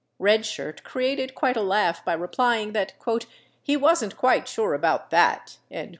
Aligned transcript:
Red 0.17 0.47
Shirt 0.47 0.83
created 0.83 1.35
quite 1.35 1.55
a 1.55 1.61
laugh 1.61 2.03
by 2.03 2.13
replying 2.13 2.71
that 2.73 2.93
"he 3.61 3.77
wasn't 3.77 4.17
quite 4.17 4.47
sure 4.47 4.73
about 4.73 5.11
that." 5.11 5.57